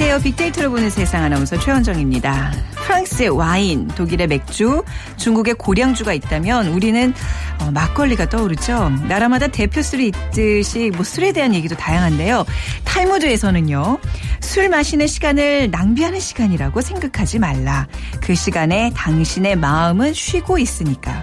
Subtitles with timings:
[0.00, 0.22] 안녕하세요.
[0.24, 2.52] 빅데이터로 보는 세상 아나운서 최원정입니다.
[2.86, 4.82] 프랑스의 와인, 독일의 맥주,
[5.18, 7.12] 중국의 고량주가 있다면 우리는
[7.60, 8.88] 어, 막걸리가 떠오르죠.
[9.08, 12.46] 나라마다 대표 술이 있듯이 뭐 술에 대한 얘기도 다양한데요.
[12.84, 13.98] 탈무드에서는요.
[14.40, 17.86] 술 마시는 시간을 낭비하는 시간이라고 생각하지 말라.
[18.22, 21.22] 그 시간에 당신의 마음은 쉬고 있으니까.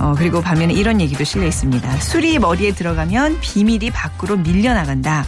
[0.00, 2.00] 어, 그리고 반면에 이런 얘기도 실려 있습니다.
[2.00, 5.24] 술이 머리에 들어가면 비밀이 밖으로 밀려나간다.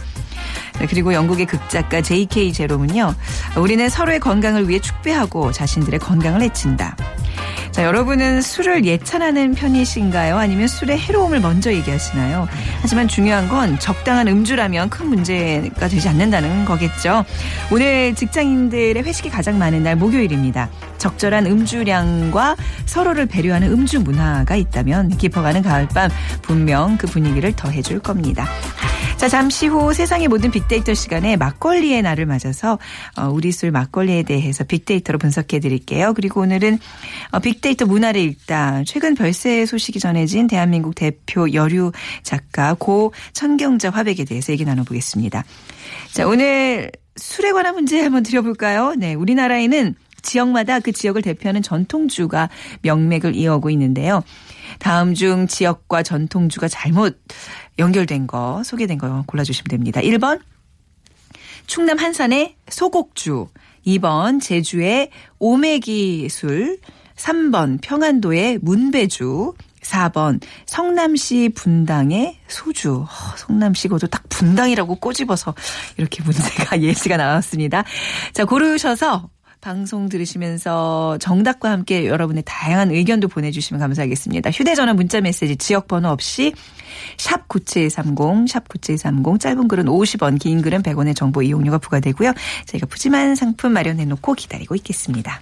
[0.79, 2.53] 네, 그리고 영국의 극작가 J.K.
[2.53, 3.13] 제롬은요.
[3.57, 6.95] 우리는 서로의 건강을 위해 축배하고 자신들의 건강을 해친다.
[7.77, 10.35] 자, 여러분은 술을 예찬하는 편이신가요?
[10.35, 12.47] 아니면 술의 해로움을 먼저 얘기하시나요?
[12.81, 17.23] 하지만 중요한 건 적당한 음주라면 큰 문제가 되지 않는다는 거겠죠.
[17.71, 20.71] 오늘 직장인들의 회식이 가장 많은 날 목요일입니다.
[20.97, 22.55] 적절한 음주량과
[22.87, 26.09] 서로를 배려하는 음주 문화가 있다면 깊어가는 가을밤
[26.41, 28.47] 분명 그 분위기를 더해줄 겁니다.
[29.17, 32.77] 자, 잠시 후 세상의 모든 빅데이터 시간에 막걸리의 날을 맞아서
[33.17, 36.13] 어, 우리 술 막걸리에 대해서 빅데이터로 분석해 드릴게요.
[36.13, 36.77] 그리고 오늘은
[37.31, 44.23] 어, 빅데이터 문화를 읽다 최근 별세 소식이 전해진 대한민국 대표 여류 작가 고 천경자 화백에
[44.23, 45.43] 대해서 얘기 나눠보겠습니다.
[46.13, 48.93] 자, 오늘 술에 관한 문제 한번 드려볼까요?
[48.95, 52.49] 네, 우리나라에는 지역마다 그 지역을 대표하는 전통주가
[52.81, 54.23] 명맥을 이어오고 있는데요.
[54.79, 57.19] 다음 중 지역과 전통주가 잘못
[57.79, 60.01] 연결된 거, 소개된 거 골라주시면 됩니다.
[60.01, 60.39] 1번,
[61.67, 63.47] 충남 한산의 소곡주.
[63.85, 66.79] 2번, 제주의 오메기 술.
[67.15, 69.53] 3번, 평안도의 문배주.
[69.81, 73.03] 4번 성남시 분당의 소주.
[73.03, 75.55] 어, 성남시 고도 딱 분당이라고 꼬집어서
[75.97, 77.83] 이렇게 문제가 예시가 나왔습니다.
[78.33, 79.29] 자 고르셔서
[79.61, 84.51] 방송 들으시면서 정답과 함께 여러분의 다양한 의견도 보내주시면 감사하겠습니다.
[84.51, 86.53] 휴대전화 문자 메시지 지역번호 없이
[87.17, 92.33] 샵 9730, 샵 9730, 짧은 글은 50원, 긴 글은 100원의 정보 이용료가 부과되고요.
[92.65, 95.41] 저희가 푸짐한 상품 마련해놓고 기다리고 있겠습니다.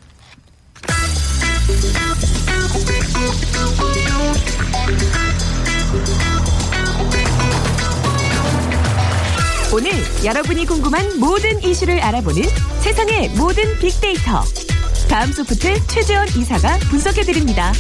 [9.74, 9.92] 오늘
[10.24, 12.44] 여러분이 궁금한 모든 이슈를 알아보는
[12.82, 14.44] 세상의 모든 빅데이터.
[15.10, 17.74] 다음 소프트 최재원 이사가 분석해드립니다.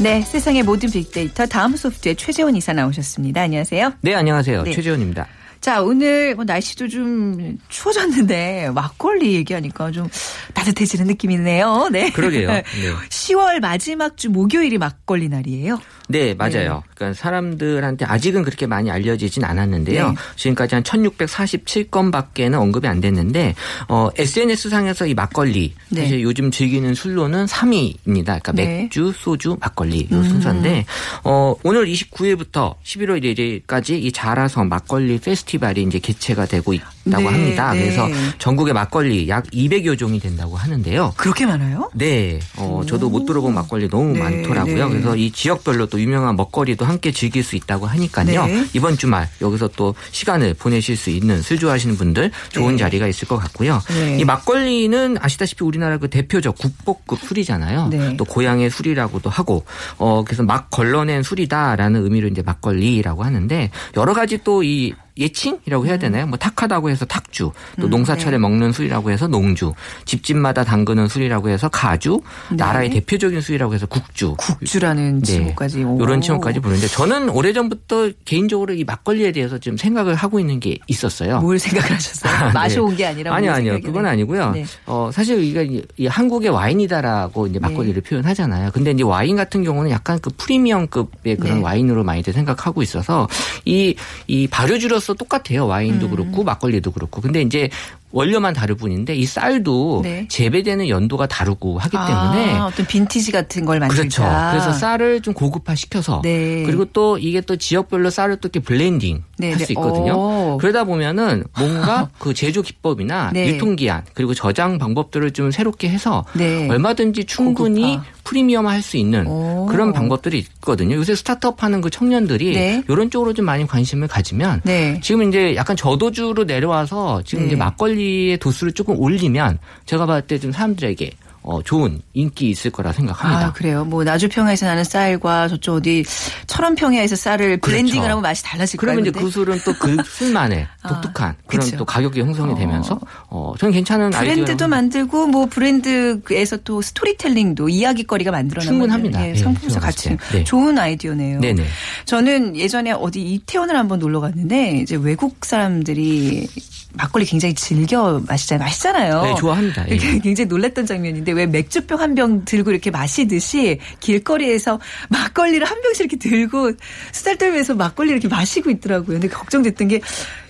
[0.00, 3.42] 네, 세상의 모든 빅데이터 다음 소프트의 최재원 이사 나오셨습니다.
[3.42, 3.92] 안녕하세요.
[4.00, 4.62] 네, 안녕하세요.
[4.62, 4.72] 네.
[4.72, 5.26] 최재원입니다.
[5.60, 10.08] 자, 오늘 뭐 날씨도 좀 추워졌는데 막걸리 얘기하니까 좀
[10.52, 11.88] 따뜻해지는 느낌이네요.
[11.90, 12.10] 네.
[12.10, 12.48] 그러게요.
[12.52, 12.62] 네.
[13.08, 15.80] 10월 마지막 주 목요일이 막걸리 날이에요.
[16.08, 16.82] 네, 맞아요.
[16.84, 16.90] 네.
[16.94, 20.08] 그러니까 사람들한테 아직은 그렇게 많이 알려지진 않았는데요.
[20.10, 20.14] 네.
[20.36, 23.54] 지금까지 한 1647건밖에는 언급이 안 됐는데
[23.88, 26.02] 어, SNS 상에서 이 막걸리 네.
[26.02, 28.24] 사실 요즘 즐기는 술로는 3위입니다.
[28.24, 28.82] 그러니까 네.
[28.82, 30.22] 맥주, 소주, 막걸리 이 음.
[30.22, 30.84] 순서인데
[31.24, 37.30] 어, 오늘 29일부터 11월 1일까지 이 자라성 막걸리 페스티벌 페스티벌이 이제 개최가 되고 있 다고
[37.30, 37.72] 네, 합니다.
[37.72, 37.80] 네.
[37.80, 41.14] 그래서 전국의 막걸리 약 200여 종이 된다고 하는데요.
[41.16, 41.90] 그렇게 많아요?
[41.94, 42.40] 네.
[42.56, 44.88] 어, 저도 못 들어본 막걸리 너무 네, 많더라고요.
[44.88, 44.90] 네.
[44.90, 48.46] 그래서 이 지역별로 또 유명한 먹거리도 함께 즐길 수 있다고 하니까요.
[48.46, 48.66] 네.
[48.72, 52.78] 이번 주말 여기서 또 시간을 보내실 수 있는 술 좋아하시는 분들 좋은 네.
[52.78, 53.80] 자리가 있을 것 같고요.
[54.18, 57.90] 이 막걸리는 아시다시피 우리나라 그 대표적 국보급 술이잖아요.
[58.16, 59.64] 또 고향의 술이라고도 하고
[59.98, 65.98] 어 그래서 막 걸러낸 술이다라는 의미로 이제 막걸리라고 하는데 여러 가지 또이 예칭이라고 해야 음.
[65.98, 66.26] 되나요?
[66.26, 68.38] 뭐 탁하다고 해서 탁주, 또 음, 농사철에 네.
[68.38, 69.72] 먹는 술이라고 해서 농주,
[70.04, 72.20] 집집마다 담그는 술이라고 해서 가주,
[72.50, 72.56] 네.
[72.56, 74.34] 나라의 대표적인 술이라고 해서 국주.
[74.36, 75.32] 국주라는 네.
[75.32, 75.80] 칭호까지.
[75.80, 81.40] 이런 칭호까지 부르는데 저는 오래전부터 개인적으로 이 막걸리에 대해서 좀 생각을 하고 있는 게 있었어요.
[81.40, 82.32] 뭘 생각을 하셨어요?
[82.32, 82.52] 아, 네.
[82.52, 83.80] 마셔온 게 아니라 아니요, 아니요.
[83.82, 84.50] 그건 아니고요.
[84.50, 84.64] 네.
[84.86, 88.08] 어, 사실 이게 이 한국의 와인이다라고 이제 막걸리를 네.
[88.08, 88.70] 표현하잖아요.
[88.72, 93.28] 근데 이제 와인 같은 경우는 약간 그 프리미엄급의 그런 와인으로 많이들 생각하고 있어서
[93.64, 93.94] 이,
[94.26, 95.66] 이 발효주로 똑같아요.
[95.66, 96.10] 와인도 음.
[96.12, 97.20] 그렇고 막걸리도 그렇고.
[97.20, 97.68] 근데 이제
[98.14, 100.26] 원료만 다를 뿐인데 이 쌀도 네.
[100.28, 104.22] 재배되는 연도가 다르고 하기 때문에 아, 어떤 빈티지 같은 걸 만들자.
[104.22, 104.50] 그렇죠.
[104.52, 106.62] 그래서 쌀을 좀 고급화 시켜서 네.
[106.64, 109.50] 그리고 또 이게 또 지역별로 쌀을 또 이렇게 블렌딩 네.
[109.50, 109.72] 할수 네.
[109.72, 110.12] 있거든요.
[110.14, 110.58] 오.
[110.60, 113.48] 그러다 보면은 뭔가 그 제조 기법이나 네.
[113.48, 116.68] 유통기한 그리고 저장 방법들을 좀 새롭게 해서 네.
[116.70, 118.14] 얼마든지 충분히 고급화.
[118.22, 119.66] 프리미엄 할 수 있는 오.
[119.66, 120.96] 그런 방법들이 있거든요.
[120.96, 122.84] 요새 스타트업 하는 그 청년들이 네.
[122.88, 125.00] 이런 쪽으로 좀 많이 관심을 가지면 네.
[125.02, 127.46] 지금 이제 약간 저도주로 내려와서 지금 네.
[127.48, 131.10] 이제 막걸리 의 도수를 조금 올리면 제가 봤을 때 좀 사람들에게
[131.46, 133.46] 어, 좋은 인기 있을 거라 생각합니다.
[133.48, 133.84] 아, 그래요.
[133.84, 136.02] 뭐 나주평야에서 나는 쌀과 저쪽 어디
[136.46, 138.10] 철원평야에서 쌀을 블렌딩을 그렇죠.
[138.10, 138.80] 하면 맛이 달라질까요?
[138.94, 142.98] 그러면 이제 그 술은 또 그 술만의 아, 독특한 그런 그렇또 가격이 형성이 되면서
[143.28, 149.28] 어, 저는 괜찮은 브랜드도 아이디어 만들고 뭐 브랜드에서 또 스토리텔링도 이야기거리가 만들어나면 충분합니다.
[149.28, 150.44] 예, 상품에서 네, 같이 네.
[150.44, 151.40] 좋은 아이디어네요.
[151.40, 151.62] 네네.
[152.06, 156.48] 저는 예전에 어디 이태원을 한번 놀러 갔는데 이제 외국 사람들이
[156.94, 158.64] 막걸리 굉장히 즐겨 마시잖아요.
[158.64, 159.22] 맛있잖아요.
[159.22, 159.88] 네, 좋아합니다.
[159.90, 159.96] 예.
[159.96, 166.16] 굉장히 놀랐던 장면인데 왜 맥주병 한 병 들고 이렇게 마시듯이 길거리에서 막걸리를 한 병씩 이렇게
[166.16, 166.72] 들고
[167.12, 169.18] 수달 떨면서 막걸리 이렇게 마시고 있더라고요.
[169.18, 170.00] 근데 걱정됐던 게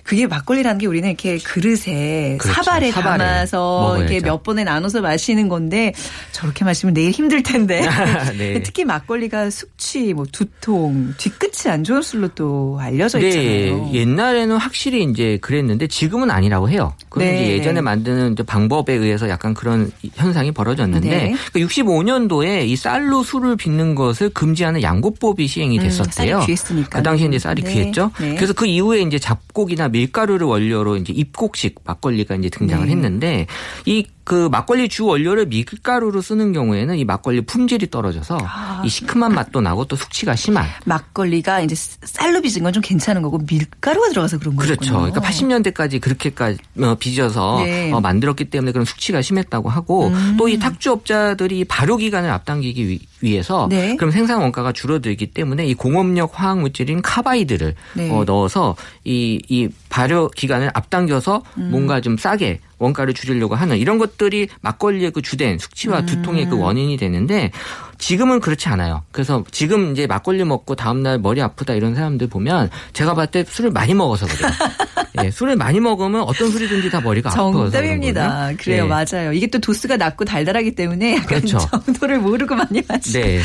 [0.05, 2.61] 그게 막걸리라는 게 우리는 이렇게 그릇에 그렇죠.
[2.61, 4.03] 사발에, 사발에, 담아서 먹어야죠.
[4.03, 5.93] 이렇게 몇 번에 나눠서 마시는 건데
[6.31, 7.81] 저렇게 마시면 내일 힘들 텐데.
[8.37, 8.61] 네.
[8.61, 13.29] 특히 막걸리가 숙취, 뭐 두통, 뒤끝이 안 좋은 술로 또 알려져 네.
[13.29, 13.89] 있잖아요.
[13.93, 16.93] 옛날에는 확실히 이제 그랬는데 지금은 아니라고 해요.
[17.09, 17.53] 그럼 네.
[17.53, 21.35] 예전에 만드는 방법에 의해서 약간 그런 현상이 벌어졌는데 네.
[21.55, 26.45] 65년도에 그러니까 이 쌀로 술을 빚는 것을 금지하는 양고법이 시행이 음, 됐었대요.
[26.47, 27.73] 음, 그 당시에 이제 쌀이 네.
[27.73, 28.11] 귀했죠.
[28.19, 28.35] 네.
[28.35, 32.91] 그래서 그 이후에 이제 잡곡이나 밀가루를 원료로 이제 입곡식 막걸리가 이제 등장을 네.
[32.91, 33.47] 했는데
[33.85, 38.83] 이 그 막걸리 주 원료를 밀가루로 쓰는 경우에는 이 막걸리 품질이 떨어져서 아.
[38.85, 40.65] 이 시큼한 맛도 나고 또 숙취가 심한.
[40.85, 44.75] 막걸리가 이제 쌀로 빚은 건 좀 괜찮은 거고 밀가루가 들어가서 그런 거죠.
[44.75, 44.95] 그렇죠.
[44.95, 47.89] 그러니까 80년대까지 그렇게까지 어, 빚어서 네.
[47.93, 50.35] 어, 만들었기 때문에 그런 숙취가 심했다고 하고 음.
[50.37, 53.95] 또이 탁주업자들이 발효 기간을 앞당기기 위해서 네.
[53.95, 58.11] 그럼 생산 원가가 줄어들기 때문에 이 공업력 화학 물질인 카바이드를 네.
[58.11, 58.75] 어, 넣어서
[59.05, 61.69] 이, 이 발효 기간을 앞당겨서 음.
[61.71, 66.05] 뭔가 좀 싸게 원가를 줄이려고 하는 이런 것들이 막걸리의 그 주된 숙취와 음.
[66.05, 67.51] 두통의 그 원인이 되는데
[67.97, 69.03] 지금은 그렇지 않아요.
[69.11, 73.71] 그래서 지금 이제 막걸리 먹고 다음날 머리 아프다 이런 사람들 보면 제가 봤을 때 술을
[73.71, 74.51] 많이 먹어서 그래요.
[75.23, 77.51] 예, 술을 많이 먹으면 어떤 술이든지 다 머리가 아파서.
[77.51, 78.51] 정답입니다.
[78.57, 78.83] 그래요.
[78.83, 78.87] 예.
[78.87, 79.31] 맞아요.
[79.31, 81.57] 이게 또 도수가 낮고 달달하기 때문에 약간 그렇죠.
[81.57, 83.19] 정도를 모르고 많이 마시죠.
[83.19, 83.39] 네.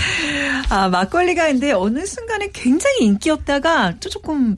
[0.69, 4.57] 아, 막걸리가 근데 어느 순간에 굉장히 인기였다가 또 조금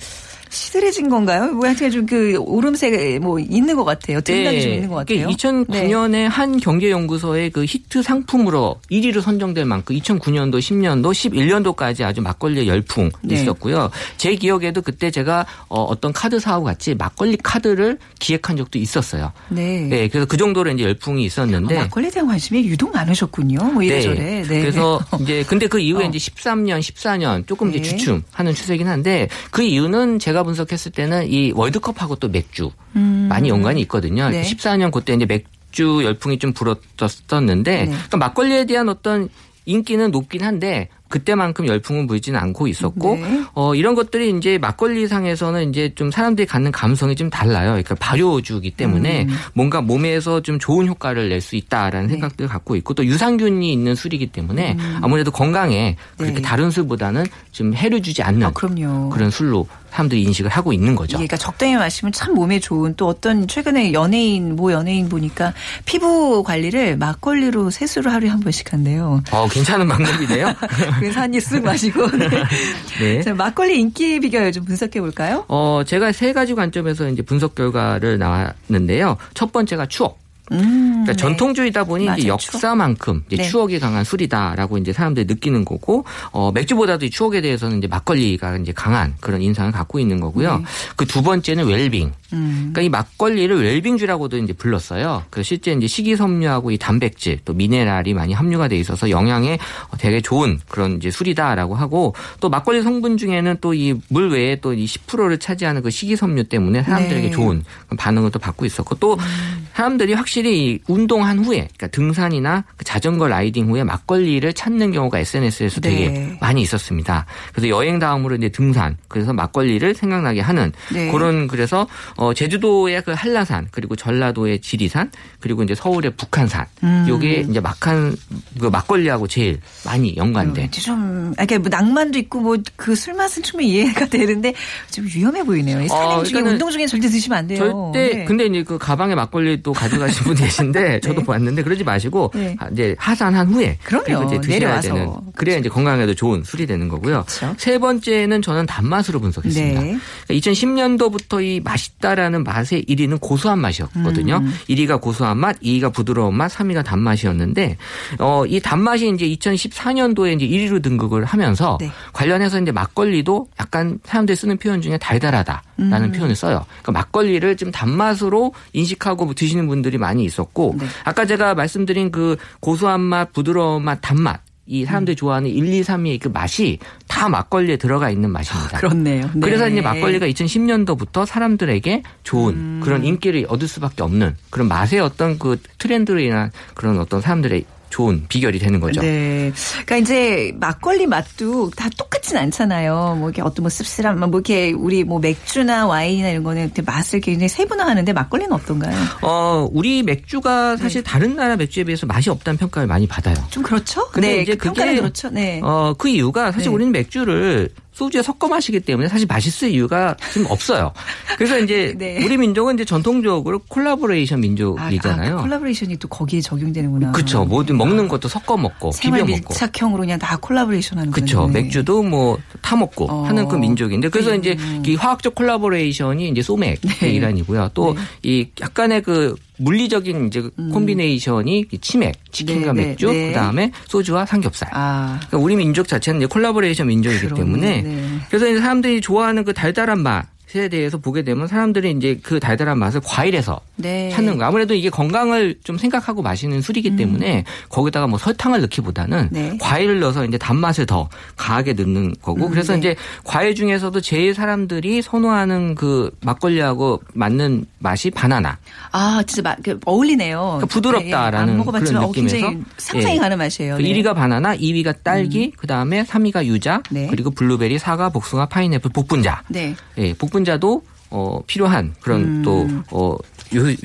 [0.52, 1.52] 시들해진 건가요?
[1.52, 4.20] 뭐 하여튼 좀그 오름세 뭐 있는 것 같아요.
[4.20, 4.62] 등락이 네.
[4.62, 5.28] 좀 있는 것 같아요.
[5.28, 6.26] 2009년에 네.
[6.26, 13.36] 한 경제연구소의 그 히트 상품으로 1위로 선정될 만큼 2009년도, 10년도, 11년도까지 아주 막걸리의 열풍 네.
[13.36, 13.90] 있었고요.
[14.18, 19.32] 제 기억에도 그때 제가 어, 어떤 카드 사하고 같이 막걸리 카드를 기획한 적도 있었어요.
[19.48, 19.80] 네.
[19.88, 23.58] 네 그래서 그 정도로 이제 열풍이 있었는데 어, 막걸리에 대한 관심이 유독 많으셨군요.
[23.72, 23.86] 뭐 네.
[23.86, 24.42] 이래저래.
[24.42, 24.60] 네.
[24.60, 26.08] 그래서 이제 근데 그 이후에 어.
[26.08, 27.88] 이제 13년, 14년 조금 이제 네.
[27.88, 33.26] 주춤하는 추세긴 한데 그 이유는 제가 분석했을 때는 이 월드컵하고 또 맥주 음.
[33.28, 34.28] 많이 연관이 있거든요.
[34.28, 34.42] 네.
[34.42, 37.86] 14년 그때 이제 맥주 열풍이 좀 불었었는데 네.
[37.86, 39.28] 그러니까 막걸리에 대한 어떤
[39.64, 43.44] 인기는 높긴 한데 그때만큼 열풍은 불지는 않고 있었고 네.
[43.54, 47.68] 어 이런 것들이 이제 막걸리 상에서는 이제 좀 사람들이 갖는 감성이 좀 달라요.
[47.72, 49.34] 그러니까 발효주기 때문에 음.
[49.52, 52.12] 뭔가 몸에서 좀 좋은 효과를 낼 수 있다라는 네.
[52.12, 54.98] 생각들을 갖고 있고 또 유산균이 있는 술이기 때문에 음.
[55.02, 56.42] 아무래도 건강에 그렇게 네.
[56.42, 61.16] 다른 술보다는 좀 해를 주지 않는 아, 그런 술로 사람들이 인식을 하고 있는 거죠.
[61.16, 65.52] 예, 그러니까 적당히 마시면 참 몸에 좋은 또 어떤 최근에 연예인 모 연예인 보니까
[65.84, 69.22] 피부 관리를 막걸리로 세수를 하루에 한 번씩 한대요.
[69.32, 70.54] 어, 괜찮은 방법이네요.
[71.02, 72.06] 그래서 한입쓱 마시고.
[73.00, 73.22] 네.
[73.22, 75.44] 자, 막걸리 인기 비결 좀 분석해 볼까요?
[75.48, 79.16] 어, 제가 세 가지 관점에서 이제 분석 결과를 나왔는데요.
[79.34, 80.21] 첫 번째가 추억.
[80.52, 81.16] 음, 그러니까 네.
[81.16, 83.48] 전통주의다 보니 이제 역사만큼 이제 네.
[83.48, 88.72] 추억이 강한 술이다라고 이제 사람들이 느끼는 거고 어, 맥주보다도 이 추억에 대해서는 이제 막걸리가 이제
[88.72, 90.58] 강한 그런 인상을 갖고 있는 거고요.
[90.58, 90.64] 네.
[90.96, 92.12] 그두 번째는 웰빙.
[92.34, 92.70] 음.
[92.72, 95.22] 그러니까 이 막걸리를 웰빙주라고도 이제 불렀어요.
[95.30, 99.58] 그 실제 이제 식이섬유하고 이 단백질 또 미네랄이 많이 함유가 돼 있어서 영양에
[99.98, 104.72] 되게 좋은 그런 이제 술이다라고 하고 또 막걸리 성분 중에는 또 이 물 외에 또
[104.72, 107.30] 이 10%를 차지하는 그 식이섬유 때문에 사람들에게 네.
[107.30, 107.62] 좋은
[107.98, 109.66] 반응을 또 받고 있었고 또 음.
[109.74, 110.41] 사람들이 확실히
[110.88, 116.38] 운동한 후에 그러니까 등산이나 그 자전거 라이딩 후에 막걸리를 찾는 경우가 SNS에서 되게 네.
[116.40, 117.26] 많이 있었습니다.
[117.52, 121.10] 그래서 여행 다음으로 이제 등산 그래서 막걸리를 생각나게 하는 네.
[121.10, 127.06] 그런 그래서 어, 제주도의 그 한라산 그리고 전라도의 지리산 그리고 이제 서울의 북한산 음.
[127.08, 128.16] 요게 이제 막한
[128.58, 130.64] 그 막걸리하고 제일 많이 연관된.
[130.64, 134.54] 음, 좀 이렇게 뭐 낭만도 있고 뭐 그 술 맛은 충분히 이해가 되는데
[134.90, 135.86] 좀 위험해 보이네요.
[135.88, 137.92] 산행 어, 중에 운동 중에 절대 드시면 안 돼요.
[137.92, 138.14] 절대.
[138.18, 138.24] 네.
[138.24, 141.26] 근데 이제 그 가방에 막걸리 또 가져가신 분 계신데 저도 네.
[141.26, 142.56] 봤는데 그러지 마시고 네.
[142.72, 144.24] 이제 하산한 후에 그럼요.
[144.26, 144.88] 이제 드셔야 내려와서.
[144.94, 147.24] 되는 그래야 이제 건강에도 좋은 술이 되는 거고요.
[147.26, 147.54] 그렇죠.
[147.58, 149.80] 세 번째는 저는 단맛으로 분석했습니다.
[149.80, 149.98] 네.
[150.26, 154.36] 그러니까 2010년도부터 이 맛있다 맛있다라는 맛의 1위는 고소한 맛이었거든요.
[154.42, 154.54] 음.
[154.68, 157.76] 1위가 고소한 맛, 2위가 부드러운 맛, 3위가 단맛이었는데
[158.18, 161.90] 어, 이 단맛이 이제 2014년도에 이제 1위로 등극을 하면서 네.
[162.12, 165.62] 관련해서 이제 막걸리도 약간 사람들이 쓰는 표현 중에 달달하다.
[165.76, 166.12] 라는 음.
[166.12, 166.64] 표현을 써요.
[166.82, 170.86] 그러니까 막걸리를 좀 단맛으로 인식하고 드시는 분들이 많이 있었고 네.
[171.04, 176.20] 아까 제가 말씀드린 그 고소한 맛, 부드러운 맛, 단맛 이 사람들이 좋아하는 1, 2, 3위의
[176.20, 178.76] 그 맛이 다 막걸리에 들어가 있는 맛입니다.
[178.76, 179.28] 아, 그렇네요.
[179.34, 179.40] 네.
[179.40, 182.80] 그래서 이제 막걸리가 2010년도부터 사람들에게 좋은 음.
[182.82, 188.24] 그런 인기를 얻을 수밖에 없는 그런 맛의 어떤 그 트렌드로 인한 그런 어떤 사람들의 좋은
[188.26, 189.02] 비결이 되는 거죠.
[189.02, 189.52] 네.
[189.84, 193.16] 그러니까 이제 막걸리 맛도 다 똑같진 않잖아요.
[193.18, 197.48] 뭐 이렇게 어떤 뭐 씁쓸한 뭐 이렇게 우리 뭐 맥주나 와인이나 이런 거는 맛을 굉장히
[197.50, 198.96] 세분화하는데 막걸리는 어떤가요?
[199.20, 201.10] 어, 우리 맥주가 사실 네.
[201.10, 203.36] 다른 나라 맥주에 비해서 맛이 없다는 평가를 많이 받아요.
[203.50, 204.08] 좀 그렇죠?
[204.08, 205.28] 근데 네, 이제 그 그게 그렇죠.
[205.28, 205.60] 네.
[205.62, 206.74] 어, 그 이유가 사실 네.
[206.74, 210.92] 우리는 맥주를 소주에 섞어 마시기 때문에 사실 맛있을 이유가 좀 없어요.
[211.36, 212.24] 그래서 이제 네.
[212.24, 215.36] 우리 민족은 이제 전통적으로 콜라보레이션 민족이잖아요.
[215.36, 217.12] 아, 아, 콜라보레이션이 또 거기에 적용되는구나.
[217.12, 217.44] 그렇죠.
[217.44, 219.26] 뭐든 먹는 것도 섞어 먹고 비벼 먹고.
[219.26, 221.24] 밀착형으로 그냥 다 콜라보레이션 하는 거죠.
[221.46, 221.48] 그렇죠.
[221.48, 223.24] 맥주도 뭐 타 먹고 어.
[223.24, 224.38] 하는 그 민족인데 그래서 음.
[224.38, 224.56] 이제
[224.86, 227.10] 이 화학적 콜라보레이션이 이제 소맥의 네.
[227.10, 227.70] 일환이고요.
[227.74, 228.50] 또이 네.
[228.60, 230.70] 약간의 그 물리적인 이제 음.
[230.72, 234.68] 콤비네이션이 치맥, 치킨과 네, 네, 맥주, 네, 그다음에 소주와 삼겹살.
[234.72, 235.20] 아.
[235.28, 238.08] 그러니까 우리 민족 자체는 이제 콜라보레이션 민족이기 그러네, 때문에 네.
[238.28, 242.78] 그래서 이제 사람들이 좋아하는 그 달달한 맛 에 대해서 보게 되면 사람들이 이제 그 달달한
[242.78, 244.10] 맛을 과일에서 네.
[244.10, 244.44] 찾는 거.
[244.44, 246.96] 아무래도 이게 건강을 좀 생각하고 마시는 술이기 음.
[246.96, 249.56] 때문에 거기다가 뭐 설탕을 넣기보다는 네.
[249.58, 252.46] 과일을 넣어서 이제 단맛을 더 강하게 넣는 거고.
[252.46, 252.78] 음, 그래서 네.
[252.80, 258.58] 이제 과일 중에서도 제일 사람들이 선호하는 그 막걸리하고 맞는 맛이 바나나.
[258.90, 260.38] 아, 진짜 마, 그 어울리네요.
[260.38, 263.18] 그러니까 부드럽다라는 예, 그런 어, 느낌에서 상상이 예.
[263.18, 263.76] 가는 맛이에요.
[263.78, 265.50] 그 1위가 바나나, 2위가 딸기, 음.
[265.56, 267.06] 그다음에 3위가 유자, 네.
[267.08, 269.44] 그리고 블루베리, 사과, 복숭아, 파인애플, 복분자.
[269.48, 269.74] 네.
[269.96, 272.42] 예, 복분 자도 어, 필요한 그런 음.
[272.42, 273.16] 또 어,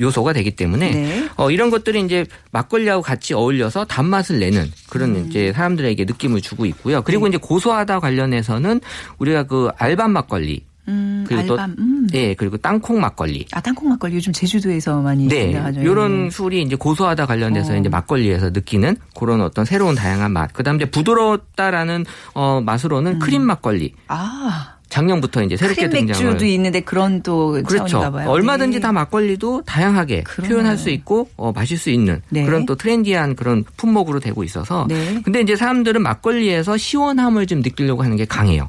[0.00, 1.28] 요, 소가 되기 때문에 네.
[1.36, 5.26] 어, 이런 것들이 이제 막걸리하고 같이 어울려서 단맛을 내는 그런 음.
[5.28, 7.02] 이제 사람들에게 느낌을 주고 있고요.
[7.02, 7.30] 그리고 네.
[7.30, 8.80] 이제 고소하다 관련해서는
[9.18, 11.76] 우리가 그 알밤 막걸리 음, 그리고 알밤.
[11.76, 12.06] 또, 음.
[12.10, 13.44] 네, 그리고 땅콩 막걸리.
[13.52, 16.30] 아, 땅콩 막걸리 요즘 제주도에서 많이 네, 이런 네.
[16.30, 17.76] 술이 이제 고소하다 관련돼서 어.
[17.76, 20.50] 이제 막걸리에서 느끼는 그런 어떤 새로운 다양한 맛.
[20.54, 23.18] 그다음 이제 부드럽다라는 어 맛으로는 음.
[23.18, 23.92] 크림 막걸리.
[24.08, 24.77] 아.
[24.88, 28.00] 작년부터 이제 새롭게 등장을 맥주도 있는데 그런 또 그렇죠.
[28.10, 28.30] 봐요.
[28.30, 28.80] 얼마든지 네.
[28.80, 30.54] 다 막걸리도 다양하게 그러네요.
[30.54, 32.44] 표현할 수 있고 어, 마실 수 있는 네.
[32.44, 35.20] 그런 또 트렌디한 그런 품목으로 되고 있어서 네.
[35.22, 38.68] 근데 이제 사람들은 막걸리에서 시원함을 좀 느끼려고 하는 게 강해요.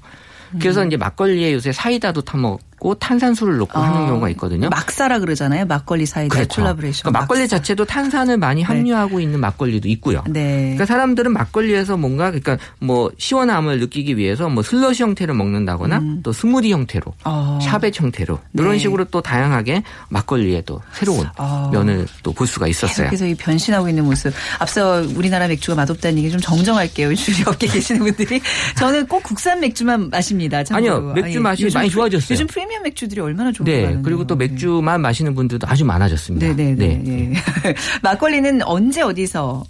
[0.60, 0.88] 그래서 음.
[0.88, 4.70] 이제 막걸리에 요새 사이다도 타먹 넣고 탄산수를 넣고 아, 하는 경우가 있거든요.
[4.70, 5.66] 막사라 그러잖아요.
[5.66, 6.62] 막걸리 사이다 그렇죠.
[6.62, 7.02] 콜라보레이션.
[7.04, 7.58] 그러니까 막걸리 막사.
[7.58, 8.66] 자체도 탄산을 많이 네.
[8.66, 9.24] 함유하고 네.
[9.24, 10.24] 있는 막걸리도 있고요.
[10.28, 10.62] 네.
[10.62, 16.20] 그러니까 사람들은 막걸리에서 뭔가 그러니까 뭐 시원함을 느끼기 위해서 뭐 슬러시 형태로 먹는다거나 음.
[16.24, 17.60] 또 스무디 형태로 어.
[17.62, 18.78] 샤벳 형태로 이런 네.
[18.80, 21.70] 식으로 또 다양하게 막걸리에 도 새로운 어.
[21.72, 23.08] 면을 또 볼 수가 있었어요.
[23.08, 24.32] 그래서 이 변신하고 있는 모습.
[24.60, 27.14] 앞서 우리나라 맥주가 맛없다는 얘기 좀 정정할게요.
[27.16, 28.40] 주리 업계 계시는 분들이
[28.78, 30.64] 저는 꼭 국산 맥주만 마십니다.
[30.64, 30.96] 참고로.
[30.96, 32.34] 아니요, 맥주 맛이 아, 많이 좋아졌어요.
[32.34, 34.00] 요즘 프리미엄 프리미엄 맥주들이 얼마나 좋은가 네.
[34.04, 36.48] 그리고 또 맥주만 마시는 분들도 아주 많아졌습니다.
[36.48, 36.76] 네네네.
[36.76, 37.04] 네.
[37.04, 37.34] 네.
[38.04, 39.64] 막걸리는 언제 어디서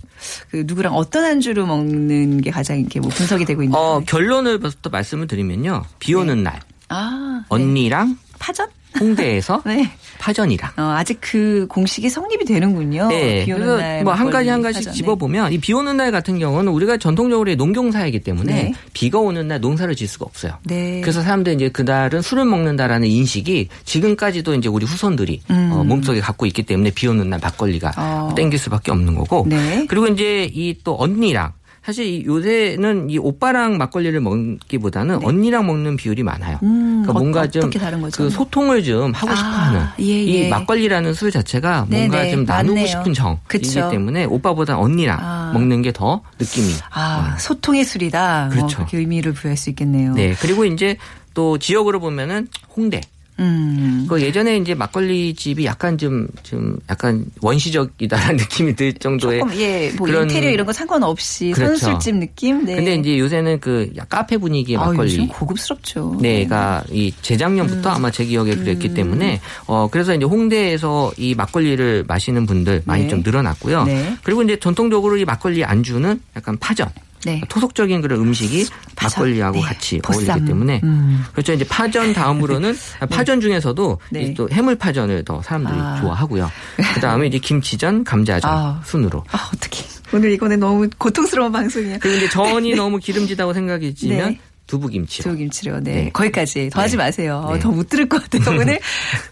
[0.51, 3.81] 그 누구랑 어떤 안주로 먹는 게 가장 이렇게 뭐 분석이 되고 있나요?
[3.81, 5.85] 어, 결론을 부터 말씀을 드리면요.
[5.99, 6.43] 비 오는 네.
[6.43, 6.59] 날.
[6.89, 7.45] 아, 네.
[7.49, 8.67] 언니랑 파전?
[8.99, 9.89] 홍대에서 네.
[10.19, 10.71] 파전이랑.
[10.77, 13.07] 어, 아직 그 공식이 성립이 되는군요.
[13.07, 13.45] 네.
[13.45, 18.19] 그래서 뭐한 가지 한 가지 집어보면 이 비 오는 날 같은 경우는 우리가 전통적으로 농경사이기
[18.21, 18.73] 때문에 네.
[18.93, 20.53] 비가 오는 날 농사를 질 수가 없어요.
[20.63, 20.99] 네.
[21.01, 25.69] 그래서 사람들이 이제 그날은 술을 먹는다라는 인식이 지금까지도 이제 우리 후손들이 음.
[25.71, 28.33] 어, 몸속에 갖고 있기 때문에 비 오는 날 막걸리가 어.
[28.35, 29.45] 땡길 수밖에 없는 거고.
[29.47, 29.85] 네.
[29.87, 31.51] 그리고 이제 이 또 언니랑
[31.85, 35.25] 사실 요새는 이 오빠랑 막걸리를 먹기보다는 네.
[35.25, 36.59] 언니랑 먹는 비율이 많아요.
[36.63, 37.69] 음, 그러니까 뭔가 좀
[38.11, 40.21] 그 소통을 좀 하고 아, 싶어하는 예, 예.
[40.23, 42.87] 이 막걸리라는 술 자체가 네네, 뭔가 좀 나누고 맞네요.
[42.87, 45.51] 싶은 정이기 때문에 오빠보다 언니랑 아.
[45.53, 47.39] 먹는 게 더 느낌이 아, 어.
[47.39, 48.45] 소통의 술이다.
[48.45, 48.77] 뭐 그렇죠.
[48.77, 50.13] 뭐 그렇게 의미를 부여할 수 있겠네요.
[50.13, 50.97] 네 그리고 이제
[51.33, 53.01] 또 지역으로 보면은 홍대
[53.39, 54.05] 음.
[54.07, 59.39] 그 예전에 이제 막걸리 집이 약간 좀, 좀 약간 원시적이다라는 느낌이 들 정도의.
[59.39, 61.77] 조금, 예, 뭐 그런 인테리어 이런 거 상관없이 그렇죠.
[61.77, 62.65] 선술집 느낌?
[62.65, 62.75] 네.
[62.75, 65.27] 근데 이제 요새는 그 카페 분위기의 아, 막걸리.
[65.27, 66.17] 고급스럽죠.
[66.21, 67.95] 네가 이 재작년부터 음.
[67.95, 68.93] 아마 제 기억에 그랬기 음.
[68.93, 73.09] 때문에 어, 그래서 이제 홍대에서 이 막걸리를 마시는 분들 많이 네.
[73.09, 73.85] 좀 늘어났고요.
[73.85, 74.15] 네.
[74.23, 76.89] 그리고 이제 전통적으로 이 막걸리 안주는 약간 파전.
[77.25, 77.41] 네.
[77.49, 78.67] 토속적인 그런 음식이
[79.01, 79.61] 막걸리하고 네.
[79.61, 80.29] 같이 보쌈.
[80.29, 81.23] 어울리기 때문에 음.
[81.33, 81.53] 그렇죠.
[81.53, 83.05] 이제 파전 다음으로는 네.
[83.07, 84.33] 파전 중에서도 네.
[84.33, 85.99] 또 해물 파전을 더 사람들이 아.
[86.01, 86.49] 좋아하고요.
[86.93, 88.81] 그 다음에 이제 김치전, 감자전 아.
[88.85, 89.23] 순으로.
[89.31, 91.99] 아 어떻게 오늘 이거는 너무 고통스러운 방송이야.
[91.99, 92.75] 그리고 이제 전이 네.
[92.75, 94.37] 너무 기름지다고 생각이 지면
[94.69, 95.23] 두부김치로.
[95.23, 95.79] 두부김치로.
[95.81, 95.93] 네.
[95.93, 96.09] 네.
[96.13, 97.03] 거기까지 더 하지 네.
[97.03, 97.49] 마세요.
[97.53, 97.59] 네.
[97.59, 98.43] 더못 들을 것 같아요.
[98.59, 98.79] 오늘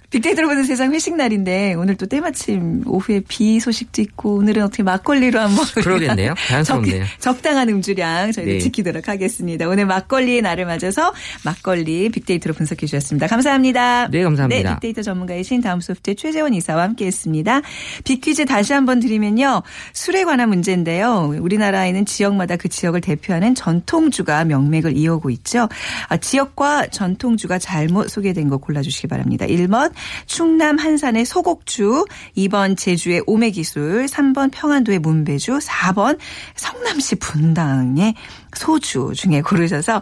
[0.10, 5.40] 빅데이터로 보는 세상 회식 날인데 오늘 또 때마침 오후에 비 소식도 있고 오늘은 어떻게 막걸리로
[5.40, 6.34] 한번 그러겠네요.
[6.48, 7.06] 자연스럽네요.
[7.20, 8.60] 적, 당한 음주량 저희도 네.
[8.60, 9.68] 지키도록 하겠습니다.
[9.68, 11.14] 오늘 막걸리의 날을 맞아서
[11.44, 13.28] 막걸리 빅데이터로 분석해 주셨습니다.
[13.28, 14.08] 감사합니다.
[14.10, 14.70] 네, 감사합니다.
[14.70, 17.62] 네, 빅데이터 전문가이신 다음 소프트의 최재원 이사와 함께 했습니다.
[18.06, 19.62] 빅퀴즈 다시 한번 드리면요.
[19.94, 21.36] 술에 관한 문제인데요.
[21.40, 25.68] 우리나라에는 지역마다 그 지역을 대표하는 전통주가 명맥을 이어 오고 있죠.
[26.08, 29.46] 아, 지역과 전통주가 잘못 소개된 거 골라주시기 바랍니다.
[29.46, 29.92] 1번
[30.26, 32.06] 충남 한산의 소곡주,
[32.38, 36.18] 2번 제주의 오메기술, 3번 평안도의 문배주, 4번
[36.56, 38.16] 성남시 분당의
[38.56, 40.02] 소주 중에 고르셔서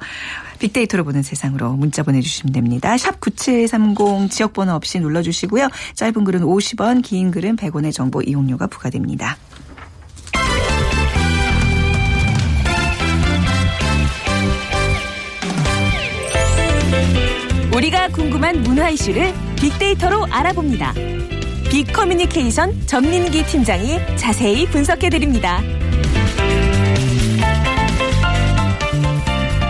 [0.60, 2.96] 빅데이터로 보는 세상으로 문자 보내주시면 됩니다.
[2.98, 5.68] 샵 9730 지역번호 없이 눌러주시고요.
[5.96, 9.38] 짧은 글은 50원, 긴 글은 100원의 정보 이용료가 부과됩니다.
[17.76, 20.94] 우리가 궁금한 문화 이슈를 빅데이터로 알아봅니다.
[21.70, 25.62] 빅커뮤니케이션 전민기 팀장이 자세히 분석해드립니다.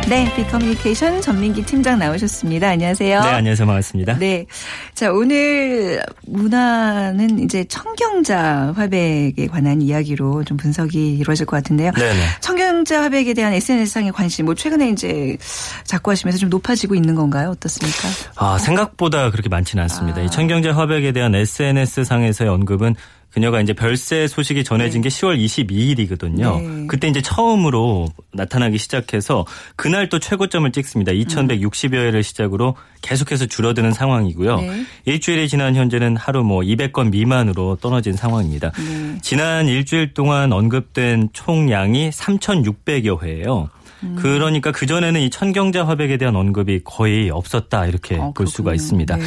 [0.07, 2.69] 네, 빅커뮤니케이션 전민기 팀장 나오셨습니다.
[2.69, 3.21] 안녕하세요.
[3.21, 3.65] 네, 안녕하세요.
[3.65, 4.19] 반갑습니다.
[4.19, 4.45] 네.
[4.93, 11.91] 자, 오늘 문화는 이제 청경자 화백에 관한 이야기로 좀 분석이 이루어질 것 같은데요.
[11.93, 12.19] 네네.
[12.39, 15.37] 청경자 화백에 대한 SNS상의 관심, 뭐 최근에 이제
[15.85, 17.49] 자꾸 하시면서 좀 높아지고 있는 건가요?
[17.49, 18.07] 어떻습니까?
[18.35, 20.21] 아, 생각보다 그렇게 많지는 않습니다.
[20.21, 20.23] 아.
[20.23, 22.93] 이 청경자 화백에 대한 SNS상에서의 언급은
[23.35, 25.09] 그녀가 이제 별세 소식이 전해진 네.
[25.09, 26.61] 게 10월 22일이거든요.
[26.61, 26.87] 네.
[26.87, 31.11] 그때 이제 처음으로 나타나기 시작해서 그날 또 최고점을 찍습니다.
[31.11, 34.61] 2160여 회를 시작으로 계속해서 줄어드는 상황이고요.
[34.61, 34.85] 네.
[35.03, 38.71] 일주일이 지난 현재는 하루 뭐 200건 미만으로 떨어진 상황입니다.
[38.71, 39.17] 네.
[39.21, 43.69] 지난 일주일 동안 언급된 총량이 3,600여 회예요.
[44.05, 44.15] 음.
[44.15, 49.15] 그러니까 그 전에는 이 천경자 화백에 대한 언급이 거의 없었다 이렇게 아, 볼 수가 있습니다.
[49.15, 49.23] 네.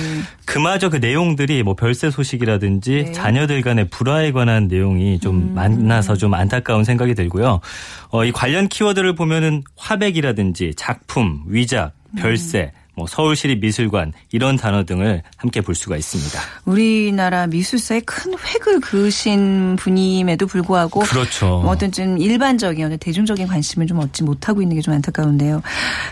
[0.46, 3.12] 그마저 그 내용들이 뭐 별세 소식이라든지 네.
[3.12, 5.54] 자녀들 간의 불화에 관한 내용이 좀 음.
[5.54, 7.60] 많아서 좀 안타까운 생각이 들고요.
[8.10, 12.77] 어, 이 관련 키워드를 보면은 화백이라든지 작품, 위작, 별세, 음.
[12.98, 16.40] 뭐 서울시립 미술관 이런 단어 등을 함께 볼 수가 있습니다.
[16.64, 21.60] 우리나라 미술사에 큰 획을 그으신 분임에도 불구하고 그렇죠.
[21.62, 25.62] 뭐 어떤 좀 일반적인 대중적인 관심을 좀 얻지 못하고 있는 게 좀 안타까운데요.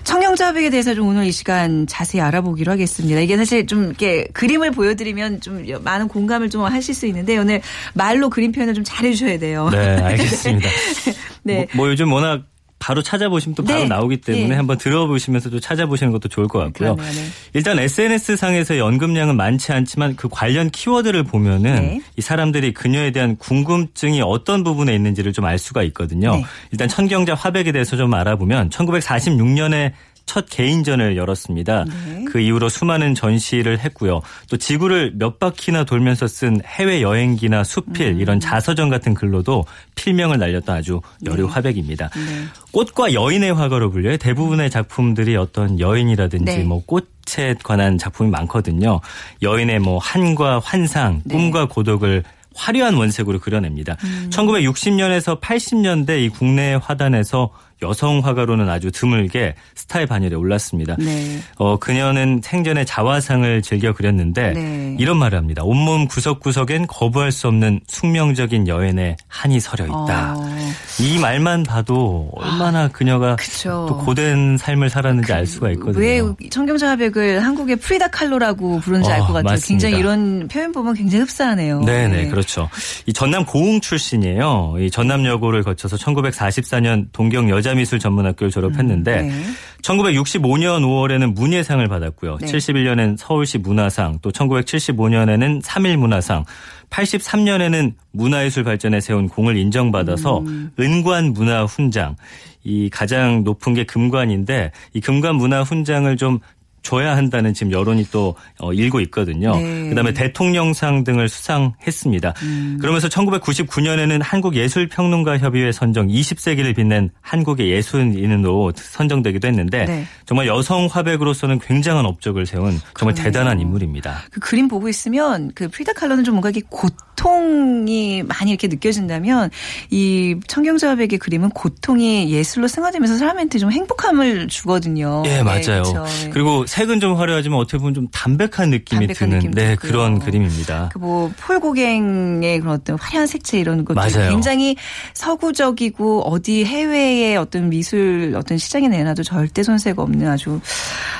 [0.04, 3.20] 청경자백에 대해서 좀 오늘 이 시간 자세히 알아보기로 하겠습니다.
[3.20, 7.62] 이게 사실 좀 이렇게 그림을 보여드리면 좀 많은 공감을 좀 하실 수 있는데 오늘
[7.94, 9.68] 말로 그림 표현을 좀 잘해주셔야 돼요.
[9.70, 10.68] 네, 알겠습니다.
[11.42, 11.68] 네.
[11.72, 12.42] 뭐, 뭐 요즘 워낙
[12.86, 13.88] 바로 찾아보시면 또 바로 네.
[13.88, 14.54] 나오기 때문에 네.
[14.54, 16.94] 한번 들어보시면서 또 찾아보시는 것도 좋을 것 같고요.
[16.94, 17.12] 그러면
[17.52, 22.00] 일단 SNS 상에서 연금량은 많지 않지만 그 관련 키워드를 보면은 네.
[22.16, 26.36] 이 사람들이 그녀에 대한 궁금증이 어떤 부분에 있는지를 좀 알 수가 있거든요.
[26.36, 26.44] 네.
[26.70, 29.92] 일단 천경자 화백에 대해서 좀 알아보면 1946년에
[30.26, 31.84] 첫 개인전을 열었습니다.
[31.84, 32.24] 네.
[32.24, 34.20] 그 이후로 수많은 전시를 했고요.
[34.50, 38.20] 또 지구를 몇 바퀴나 돌면서 쓴 해외 여행기나 수필 음.
[38.20, 41.52] 이런 자서전 같은 글로도 필명을 날렸던 아주 여류 네.
[41.52, 42.10] 화백입니다.
[42.10, 42.44] 네.
[42.72, 44.16] 꽃과 여인의 화가로 불려요.
[44.18, 46.62] 대부분의 작품들이 어떤 여인이라든지 네.
[46.64, 49.00] 뭐 꽃 에 관한 작품이 많거든요.
[49.42, 51.34] 여인의 뭐 한과 환상, 네.
[51.34, 52.22] 꿈과 고독을
[52.54, 53.96] 화려한 원색으로 그려냅니다.
[54.04, 54.30] 음.
[54.32, 57.50] 1960년에서 80년대 이 국내 화단에서
[57.82, 60.96] 여성 화가로는 아주 드물게 스타의 반열에 올랐습니다.
[60.98, 61.38] 네.
[61.56, 64.96] 어, 그녀는 생전에 자화상을 즐겨 그렸는데 네.
[64.98, 65.62] 이런 말을 합니다.
[65.64, 70.34] 온몸 구석구석엔 거부할 수 없는 숙명적인 여인의 한이 서려 있다.
[70.36, 70.56] 어.
[71.00, 75.98] 이 말만 봐도 얼마나 그녀가 아, 또 고된 삶을 살았는지 그, 알 수가 있거든요.
[76.00, 79.42] 왜 청경자 화백을 한국의 프리다 칼로라고 부른지 어, 알것 같아요.
[79.42, 79.66] 맞습니다.
[79.68, 81.80] 굉장히 이런 표현 보면 굉장히 흡사하네요.
[81.80, 82.28] 네네 네.
[82.28, 82.70] 그렇죠.
[83.04, 84.76] 이 전남 고흥 출신이에요.
[84.80, 89.42] 이 전남여고를 거쳐서 1944년 동경 여자 여자미술 전문학교를 졸업했는데 음, 네.
[89.82, 92.38] 1965년 5월에는 문예상을 받았고요.
[92.40, 92.46] 네.
[92.46, 96.44] 71년엔 서울시 문화상, 또 1975년에는 3일 문화상,
[96.90, 100.70] 83년에는 문화예술 발전에 세운 공을 인정받아서 음.
[100.78, 102.16] 은관 문화 훈장,
[102.62, 106.40] 이 가장 높은 게 금관인데 이 금관 문화 훈장을 좀
[106.86, 109.56] 줘야 한다는 지금 여론이 또 어, 일고 있거든요.
[109.56, 109.88] 네.
[109.88, 112.34] 그다음에 대통령상 등을 수상했습니다.
[112.42, 112.78] 음.
[112.80, 120.06] 그러면서 1999년에는 한국예술평론가협의회 선정 20세기를 빛낸 한국의 예술인으로 선정되기도 했는데 네.
[120.26, 123.24] 정말 여성 화백으로서는 굉장한 업적을 세운 정말 그러네요.
[123.24, 124.22] 대단한 인물입니다.
[124.30, 129.50] 그 그림 보고 있으면 그 프리다 칼로는 좀 뭔가 이게 고통이 많이 이렇게 느껴진다면
[129.90, 135.24] 이 청경자 화백의 그림은 고통이 예술로 승화되면서 사람한테 좀 행복함을 주거든요.
[135.26, 135.82] 예, 맞아요.
[135.82, 140.90] 네, 그리고 색은 좀 화려하지만 어떻게 보면 좀 담백한 느낌이 담백한 드는 네, 그런 그림입니다.
[140.92, 144.76] 그 뭐 폴고갱의 그런 어떤 화려한 색채 이런 것도 굉장히
[145.14, 150.60] 서구적이고 어디 해외의 어떤 미술 어떤 시장에 내놔도 절대 손색 없는 아주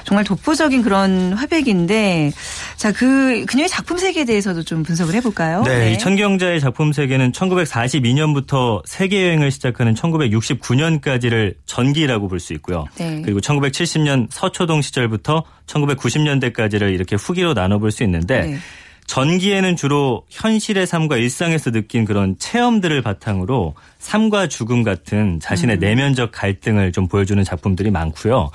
[0.05, 2.33] 정말 독보적인 그런 화백인데
[2.77, 5.63] 자, 그 그녀의 작품 세계에 대해서도 좀 분석을 해 볼까요?
[5.63, 5.93] 네, 네.
[5.93, 12.85] 이 천경자의 작품 세계는 1942년부터 세계 여행을 시작하는 1969년까지를 전기라고 볼 수 있고요.
[12.99, 13.23] 네.
[13.25, 18.59] 그리고 1970년 서초동 시절부터 1990년대까지를 이렇게 후기로 나눠 볼 수 있는데 네.
[19.07, 25.81] 전기에는 주로 현실의 삶과 일상에서 느낀 그런 체험들을 바탕으로 삶과 죽음 같은 자신의 음.
[25.81, 28.51] 내면적 갈등을 좀 보여주는 작품들이 많고요.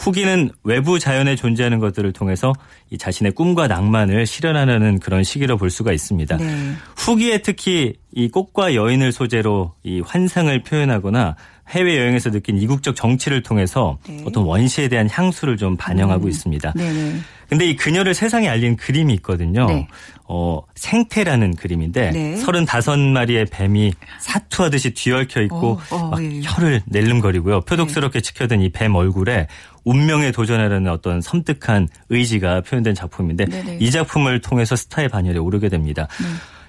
[0.00, 2.54] 후기는 외부 자연에 존재하는 것들을 통해서
[2.88, 6.38] 이 자신의 꿈과 낭만을 실현하려는 그런 시기로 볼 수가 있습니다.
[6.38, 6.72] 네.
[6.96, 11.36] 후기에 특히 이 꽃과 여인을 소재로 이 환상을 표현하거나
[11.68, 14.24] 해외 여행에서 느낀 이국적 정치를 통해서 네.
[14.26, 16.30] 어떤 원시에 대한 향수를 좀 반영하고 음.
[16.30, 16.72] 있습니다.
[16.72, 17.16] 네네.
[17.50, 17.56] 네.
[17.56, 19.66] 근데 이 그녀를 세상에 알린 그림이 있거든요.
[19.66, 19.88] 네.
[20.24, 22.34] 어, 생태라는 그림인데 네.
[22.36, 26.40] 35마리의 뱀이 사투하듯이 뒤얽혀 있고 어, 어, 막 예.
[26.42, 27.62] 혀를 낼름거리고요.
[27.62, 28.22] 표독스럽게 네.
[28.22, 29.48] 지켜든 이 뱀 얼굴에
[29.84, 33.78] 운명에 도전하려는 어떤 섬뜩한 의지가 표현된 작품인데 네네.
[33.80, 36.06] 이 작품을 통해서 스타의 반열에 오르게 됩니다.
[36.20, 36.26] 네.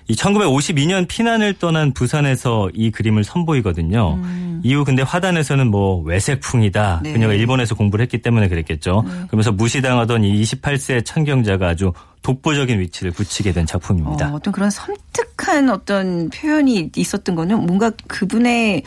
[0.07, 4.15] 이 1952년 피난을 떠난 부산에서 이 그림을 선보이거든요.
[4.15, 4.61] 음.
[4.63, 7.01] 이후 근데 화단에서는 뭐 외색풍이다.
[7.03, 7.13] 네.
[7.13, 9.03] 그녀가 일본에서 공부를 했기 때문에 그랬겠죠.
[9.05, 9.13] 네.
[9.27, 14.33] 그러면서 무시당하던 이 28세 창경자가 아주 독보적인 위치를 붙이게 된 작품입니다.
[14.33, 18.83] 어, 떤 그런 섬뜩한 어떤 표현이 있었던 거는 뭔가 그분의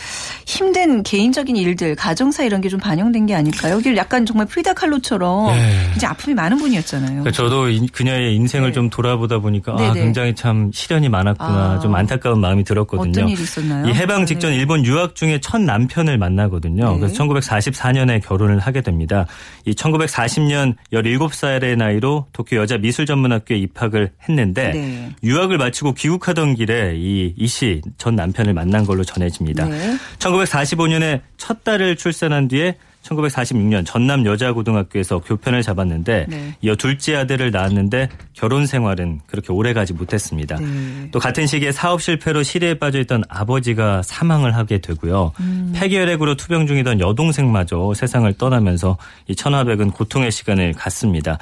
[0.47, 3.75] 힘든 개인적인 일들, 가정사 이런 게 좀 반영된 게 아닐까요?
[3.75, 5.93] 여기 약간 정말 프리다 칼로처럼 네.
[5.95, 7.23] 이제 아픔이 많은 분이었잖아요.
[7.23, 8.73] 그러니까 저도 그녀의 인생을 네.
[8.73, 11.79] 좀 돌아보다 보니까 아, 굉장히 참 시련이 많았구나, 아.
[11.79, 13.11] 좀 안타까운 마음이 들었거든요.
[13.11, 13.87] 어떤 일이 있었나요?
[13.87, 14.57] 이 해방 직전 네.
[14.57, 16.95] 일본 유학 중에 첫 남편을 만나거든요.
[16.95, 16.99] 네.
[16.99, 19.27] 그래서 1944년에 결혼을 하게 됩니다.
[19.65, 25.11] 이 1940년 17살의 나이로 도쿄 여자 미술 전문 전문학교에 입학을 했는데 네.
[25.23, 29.67] 유학을 마치고 귀국하던 길에 이 이씨 전 남편을 만난 걸로 전해집니다.
[29.67, 29.97] 네.
[30.19, 36.55] 1945년에 첫 딸을 출산한 뒤에 1946년 전남 여자고등학교에서 교편을 잡았는데 네.
[36.63, 40.57] 이어 둘째 아들을 낳았는데 결혼 생활은 그렇게 오래 가지 못했습니다.
[40.57, 41.09] 네.
[41.13, 45.33] 또 같은 시기에 사업 실패로 시리에 빠져있던 아버지가 사망을 하게 되고요.
[45.41, 45.73] 음.
[45.77, 48.97] 폐결핵으로 투병 중이던 여동생마저 세상을 떠나면서
[49.29, 51.39] 이 천화백은 고통의 시간을 갖습니다.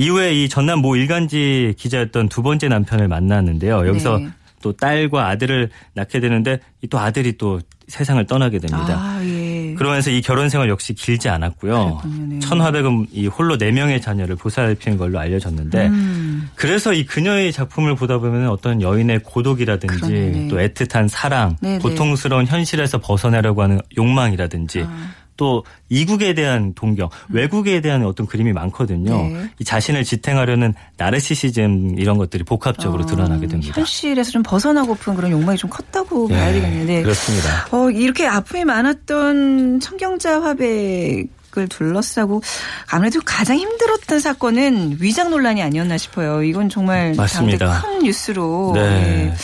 [0.00, 3.86] 이후에 이 전남 모 일간지 기자였던 두 번째 남편을 만났는데요.
[3.86, 4.30] 여기서 네.
[4.62, 6.58] 또 딸과 아들을 낳게 되는데
[6.88, 8.94] 또 아들이 또 세상을 떠나게 됩니다.
[8.96, 9.74] 아, 예.
[9.76, 12.02] 그러면서 이 결혼 생활 역시 길지 않았고요.
[12.28, 12.38] 네.
[12.38, 16.48] 천화백은 이 홀로 네 명의 자녀를 보살피는 걸로 알려졌는데 음.
[16.54, 20.48] 그래서 이 그녀의 작품을 보다 보면 어떤 여인의 고독이라든지 그러네.
[20.48, 21.74] 또 애틋한 사랑, 네네.
[21.76, 21.82] 네.
[21.82, 25.12] 고통스러운 현실에서 벗어나려고 하는 욕망이라든지 아.
[25.40, 27.34] 또 이국에 대한 동경, 음.
[27.34, 29.22] 외국에 대한 어떤 그림이 많거든요.
[29.22, 29.50] 네.
[29.58, 33.72] 이 자신을 지탱하려는 나르시시즘 이런 것들이 복합적으로 어, 드러나게 됩니다.
[33.74, 37.00] 현실에서 좀 벗어나고픈 그런 욕망이 좀 컸다고 네, 봐야 되겠는데.
[37.00, 37.68] 그렇습니다.
[37.70, 42.42] 어, 이렇게 아픔이 많았던 청경자 화백 을 둘러싸고
[42.88, 46.44] 아무래도 가장 힘들었던 사건은 위장 논란이 아니었나 싶어요.
[46.44, 47.80] 이건 정말 맞습니다.
[47.80, 49.34] 큰 뉴스로 네.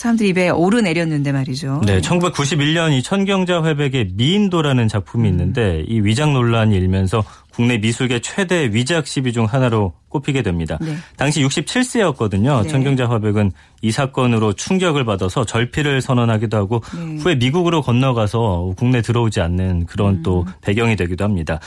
[0.00, 0.02] 네.
[0.02, 1.82] 사람들 입에 오르내렸는데 말이죠.
[1.84, 5.32] 네, 1991년 이 천경자 회백의 미인도라는 작품이 음.
[5.32, 10.78] 있는데 이 위작 논란이 일면서 국내 미술계 최대 위작 시비 중 하나로 꼽히게 됩니다.
[10.80, 10.96] 네.
[11.16, 12.62] 당시 67세였거든요.
[12.62, 12.68] 네.
[12.68, 17.16] 천경자 화백은 이 사건으로 충격을 받아서 절필을 선언하기도 하고 네.
[17.16, 20.22] 후에 미국으로 건너가서 국내 들어오지 않는 그런 음.
[20.22, 21.60] 또 배경이 되기도 합니다.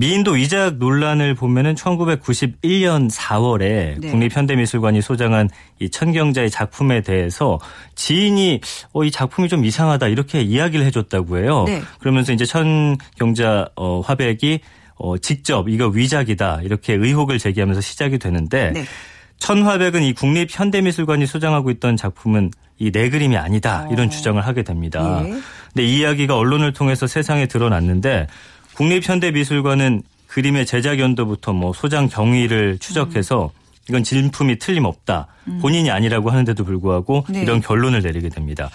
[0.00, 4.10] 미인도 위작 논란을 보면은 1991년 4월에 네.
[4.10, 7.58] 국립현대미술관이 소장한 이 천경자의 작품에 대해서
[7.96, 8.62] 지인이
[8.94, 11.64] 어, 이 작품이 좀 이상하다 이렇게 이야기를 해줬다고 해요.
[11.66, 11.82] 네.
[11.98, 14.60] 그러면서 이제 천경자 어, 화백이
[14.94, 18.84] 어, 직접 이거 위작이다 이렇게 의혹을 제기하면서 시작이 되는데 네.
[19.36, 24.10] 천화백은 이 국립현대미술관이 소장하고 있던 작품은 이 내 그림이 아니다 이런 어.
[24.10, 25.22] 주장을 하게 됩니다.
[25.26, 25.30] 예.
[25.74, 28.26] 근데 이 이야기가 언론을 통해서 세상에 드러났는데
[28.80, 33.50] 국립현대미술관은 그림의 제작 연도부터 뭐 소장 경위를 추적해서
[33.90, 35.26] 이건 진품이 틀림없다.
[35.60, 37.42] 본인이 아니라고 하는데도 불구하고 네.
[37.42, 38.70] 이런 결론을 내리게 됩니다.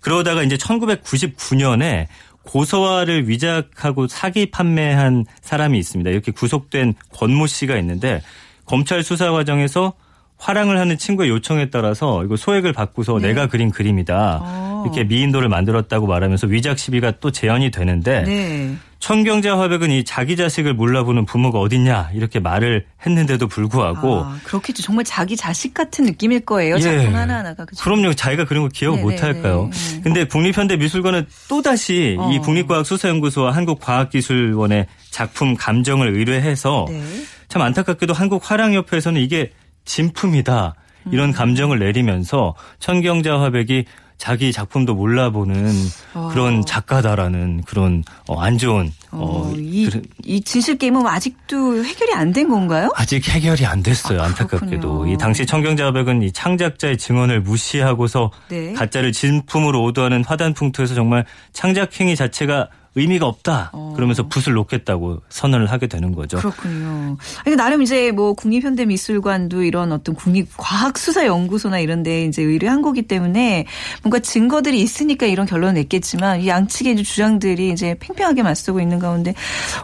[0.00, 2.06] 그러다가 이제 1999년에
[2.44, 6.08] 고서화를 위작하고 사기 판매한 사람이 있습니다.
[6.08, 8.22] 이렇게 구속된 권모 씨가 있는데
[8.64, 9.94] 검찰 수사 과정에서
[10.36, 13.28] 화랑을 하는 친구의 요청에 따라서 이거 소액을 받고서 네.
[13.28, 14.38] 내가 그린 그림이다.
[14.40, 14.84] 어.
[14.86, 18.76] 이렇게 미인도를 만들었다고 말하면서 위작 시비가 또 재현이 되는데 네.
[18.98, 24.82] 청경자 화백은 이 자기 자식을 몰라보는 부모가 어딨냐 이렇게 말을 했는데도 불구하고 아, 그렇겠죠.
[24.82, 26.76] 정말 자기 자식 같은 느낌일 거예요.
[26.76, 26.80] 예.
[26.80, 27.64] 작품 하나하나가.
[27.64, 27.84] 그렇죠?
[27.84, 28.14] 그럼요.
[28.14, 29.70] 자기가 그런 거 기억 못 할까요?
[30.02, 32.30] 근데 국립현대미술관은 또다시 어.
[32.32, 37.02] 이 국립과학수사연구소와 한국과학기술원의 작품 감정을 의뢰해서 네.
[37.48, 39.52] 참 안타깝게도 한국화랑협회에서는 이게
[39.84, 40.74] 진품이다.
[41.12, 41.32] 이런 음.
[41.32, 43.84] 감정을 내리면서 천경자 화백이
[44.18, 45.72] 자기 작품도 몰라보는
[46.14, 46.28] 어.
[46.32, 52.12] 그런 작가다라는 그런 어, 안 좋은 어, 어 이, 그런, 이 진실 게임은 아직도 해결이
[52.14, 52.90] 안 된 건가요?
[52.94, 54.20] 아직 해결이 안 됐어요.
[54.20, 58.72] 아, 안타깝게도 이 당시 청경자백은 이 창작자의 증언을 무시하고서 네.
[58.74, 62.68] 가짜를 진품으로 오도하는 화단 풍토에서 정말 창작 행위 자체가
[62.98, 63.70] 의미가 없다.
[63.74, 63.92] 어.
[63.94, 66.38] 그러면서 붓을 놓겠다고 선언을 하게 되는 거죠.
[66.38, 67.16] 그렇군요.
[67.44, 73.66] 아니, 나름 이제 뭐 국립현대미술관도 이런 어떤 국립과학수사연구소나 이런 데 이제 의뢰한 거기 때문에
[74.02, 79.34] 뭔가 증거들이 있으니까 이런 결론을 냈겠지만 이 양측의 이제 주장들이 이제 팽팽하게 맞서고 있는 가운데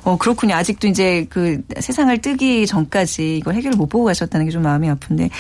[0.04, 0.54] 어, 그렇군요.
[0.54, 5.30] 아직도 이제 그 세상을 뜨기 전까지 이걸 해결을 못 보고 가셨다는 게 좀 마음이 아픈데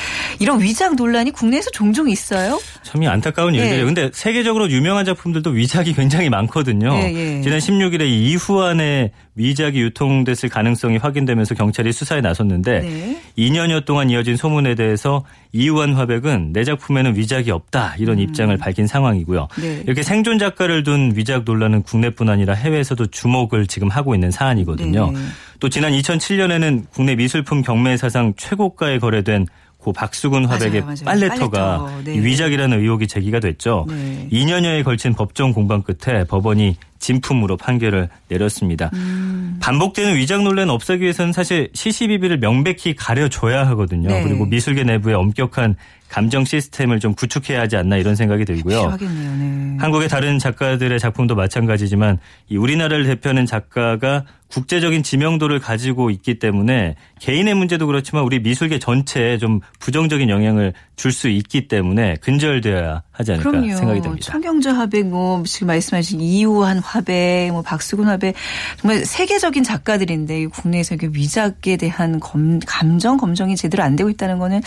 [0.40, 2.60] 이런 위작 논란이 국내에서 종종 있어요?
[2.82, 3.58] 참이 안타까운 예.
[3.60, 3.86] 일들이에요.
[3.86, 6.92] 근데 세계적으로 유명한 작품들도 위작이 굉장히 많거든요.
[6.96, 7.40] 예, 예.
[7.42, 13.22] 지난 16일에 이후안의 위작이 유통됐을 가능성이 확인되면서 경찰이 수사에 나섰는데 네.
[13.36, 18.20] 2년여 동안 이어진 소문에 대해서 이후안 화백은 내 작품에는 위작이 없다 이런 음.
[18.20, 19.48] 입장을 밝힌 상황이고요.
[19.60, 19.82] 네.
[19.84, 25.10] 이렇게 생존 작가를 둔 위작 논란은 국내뿐 아니라 해외에서도 주목을 지금 하고 있는 사안이거든요.
[25.12, 25.18] 네.
[25.58, 29.46] 또 지난 2007년에는 국내 미술품 경매 사상 최고가에 거래된
[29.84, 31.04] 고 박수근 화백의 맞아요, 맞아요.
[31.04, 32.02] 빨래터가 빨래터.
[32.04, 32.24] 네.
[32.24, 33.84] 위작이라는 의혹이 제기가 됐죠.
[33.88, 34.28] 네.
[34.32, 38.90] 2년여에 걸친 법정 공방 끝에 법원이 진품으로 판결을 내렸습니다.
[38.94, 39.58] 음.
[39.60, 44.08] 반복되는 위작 논란 없애기 위해서는 사실 CCBB를 명백히 가려줘야 하거든요.
[44.08, 44.22] 네.
[44.22, 45.76] 그리고 미술계 내부에 엄격한
[46.08, 48.96] 감정 시스템을 좀 구축해야 하지 않나 이런 생각이 들고요.
[49.00, 49.76] 네.
[49.80, 57.54] 한국의 다른 작가들의 작품도 마찬가지지만 이 우리나라를 대표하는 작가가 국제적인 지명도를 가지고 있기 때문에 개인의
[57.54, 63.50] 문제도 그렇지만 우리 미술계 전체에 좀 부정적인 영향을 줄 수 있기 때문에 근절되어야 하지 않을까
[63.50, 63.76] 그럼요.
[63.76, 64.24] 생각이 듭니다.
[64.32, 68.34] 청경자 화백, 뭐 지금 말씀하신 이우한 화백, 뭐 박수근 화백
[68.80, 74.62] 정말 세계적인 작가들인데 국내에서 위작에 대한 검, 감정 검정이 제대로 안 되고 있다는 거는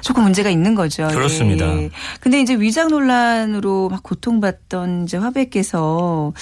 [0.00, 1.06] 조금 문제가 있는 거죠.
[1.08, 1.66] 그렇습니다.
[1.66, 1.90] 예.
[2.20, 6.32] 근데 이제 위작 논란으로 막 고통받던 이제 화백께서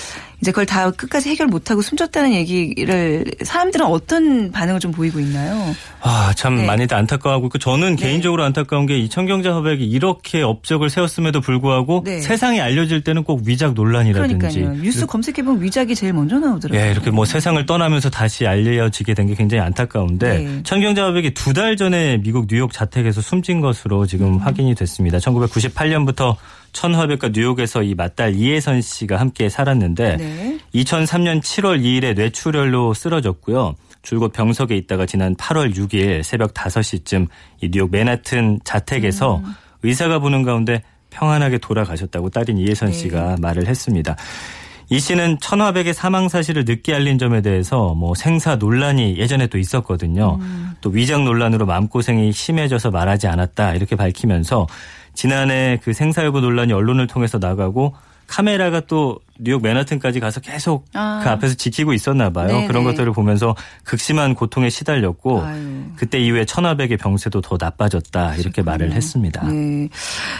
[0.41, 5.75] 이제 그걸 다 끝까지 해결 못하고 숨졌다는 얘기를 사람들은 어떤 반응을 좀 보이고 있나요?
[6.01, 6.67] 아, 참 네.
[6.67, 8.03] 많이들 안타까워하고 있고 저는 네.
[8.07, 12.21] 개인적으로 안타까운 게 이 청경자 화백이 이렇게 업적을 세웠음에도 불구하고 네.
[12.21, 14.83] 세상에 알려질 때는 꼭 위작 논란이라든지 그러니까요.
[14.83, 16.81] 뉴스 검색해보면 위작이 제일 먼저 나오더라고요.
[16.87, 20.63] 예, 이렇게 뭐 세상을 떠나면서 다시 알려지게 된 게 굉장히 안타까운데 네.
[20.65, 24.39] 청경자 화백이 두 달 전에 미국 뉴욕 자택에서 숨진 것으로 지금 음.
[24.39, 25.19] 확인이 됐습니다.
[25.19, 26.37] 1998년부터
[26.73, 30.59] 천화백과 뉴욕에서 이 맏딸 이혜선 씨가 함께 살았는데 네.
[30.75, 33.75] 2003년 7월 2일에 뇌출혈로 쓰러졌고요.
[34.03, 37.29] 줄곧 병석에 있다가 지난 8월 6일 새벽 5시쯤
[37.61, 39.55] 이 뉴욕 맨하튼 자택에서 음.
[39.83, 42.95] 의사가 보는 가운데 평안하게 돌아가셨다고 딸인 이혜선 네.
[42.95, 44.17] 씨가 말을 했습니다.
[44.93, 50.39] 이 씨는 천화백의 사망 사실을 늦게 알린 점에 대해서 뭐 생사 논란이 예전에 또 있었거든요.
[50.41, 50.73] 음.
[50.81, 54.67] 또 위장 논란으로 마음고생이 심해져서 말하지 않았다 이렇게 밝히면서
[55.21, 57.95] 지난해 그 생사여부 논란이 언론을 통해서 나가고
[58.27, 61.21] 카메라가 또 뉴욕 맨하튼까지 가서 계속 아.
[61.23, 62.49] 그 앞에서 지키고 있었나 봐요.
[62.49, 62.67] 네네.
[62.67, 65.85] 그런 것들을 보면서 극심한 고통에 시달렸고 아유.
[65.97, 69.47] 그때 이후에 천하백의 병세도 더 나빠졌다 이렇게 말을 했습니다.
[69.49, 69.89] 네.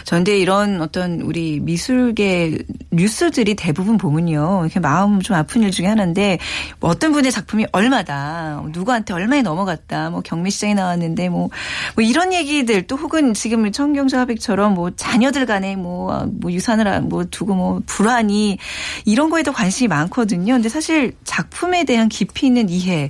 [0.07, 2.59] 그런데 이런 어떤 우리 미술계
[2.91, 4.61] 뉴스들이 대부분 보면요.
[4.63, 6.39] 이렇게 마음 좀 아픈 일 중에 하나인데
[6.79, 11.49] 뭐 어떤 분의 작품이 얼마다 누구한테 얼마에 넘어갔다 뭐 경매시장에 나왔는데 뭐,
[11.95, 17.25] 뭐 이런 얘기들 또 혹은 지금 청경자 화백처럼 뭐 자녀들 간에 뭐, 뭐 유산을 뭐
[17.25, 18.57] 두고 뭐 불안이
[19.05, 20.53] 이런 거에도 관심이 많거든요.
[20.53, 23.09] 근데 사실 작품에 대한 깊이 있는 이해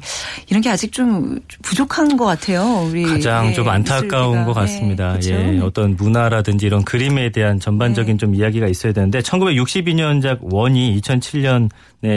[0.49, 2.87] 이런 게 아직 좀 부족한 것 같아요.
[2.89, 4.45] 우리 가장 네, 좀 안타까운 미술계가.
[4.45, 5.19] 것 같습니다.
[5.19, 8.17] 네, 예, 어떤 문화라든지 이런 그림에 대한 전반적인 네.
[8.17, 11.69] 좀 이야기가 있어야 되는데 1962년작 원이 2007년에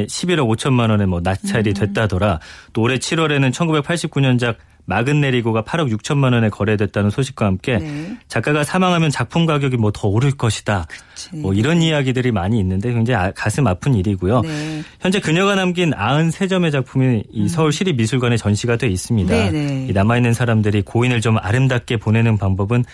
[0.07, 1.75] 11억 5천만 원에 뭐 낙찰이 음.
[1.75, 2.41] 됐다더라.
[2.73, 8.19] 또 올해 7월에는 1989년작 막은 내리고가 8억 6천만 원에 거래됐다는 소식과 함께 네.
[8.29, 10.87] 작가가 사망하면 작품 가격이 뭐 더 오를 것이다.
[10.89, 11.37] 그치.
[11.37, 14.41] 뭐 이런 이야기들이 많이 있는데 굉장히 아, 가슴 아픈 일이고요.
[14.43, 14.83] 네.
[15.01, 17.49] 현재 그녀가 남긴 93점의 작품이 이 음.
[17.49, 19.33] 서울시립미술관에 전시가 돼 있습니다.
[19.33, 19.93] 네, 네.
[19.95, 22.85] 남아 있는 사람들이 고인을 좀 아름답게 보내는 방법은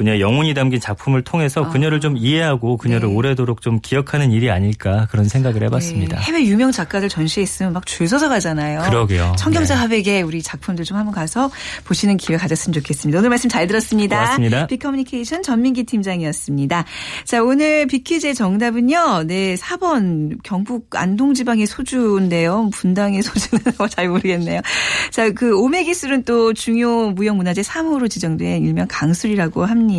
[0.00, 1.68] 그녀의 영혼이 담긴 작품을 통해서 아.
[1.68, 3.14] 그녀를 좀 이해하고 그녀를 네.
[3.14, 6.16] 오래도록 좀 기억하는 일이 아닐까 그런 생각을 해봤습니다.
[6.16, 6.22] 네.
[6.22, 8.80] 해외 유명 작가들 전시회 있으면 막 줄 서서 가잖아요.
[8.88, 9.34] 그러게요.
[9.36, 9.80] 청경자 네.
[9.80, 11.50] 화백의 우리 작품들 좀 한번 가서
[11.84, 13.18] 보시는 기회 가졌으면 좋겠습니다.
[13.18, 14.16] 오늘 말씀 잘 들었습니다.
[14.16, 14.66] 고맙습니다.
[14.68, 16.84] 빅커뮤니케이션 전민기 팀장이었습니다.
[17.24, 19.24] 자 오늘 빅퀴즈의 정답은요.
[19.26, 22.70] 네 4번 경북 안동지방의 소주인데요.
[22.72, 24.62] 분당의 소주는 잘 모르겠네요.
[25.10, 29.89] 자그 오메기술은 또 중요 무형문화재 3호로 지정된 일명 강술이라고 합니다.